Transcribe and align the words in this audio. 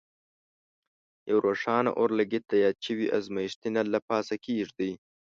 یو 1.29 1.37
روښانه 1.45 1.91
اورلګیت 1.99 2.43
د 2.49 2.53
یاد 2.63 2.77
شوي 2.85 3.07
ازمیښتي 3.17 3.69
نل 3.75 3.87
له 3.95 3.99
پاسه 4.09 4.35
کیږدئ. 4.45 4.91